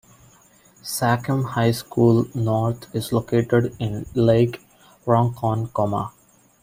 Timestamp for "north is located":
2.33-3.75